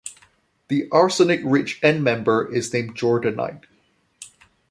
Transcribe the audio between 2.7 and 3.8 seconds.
named jordanite.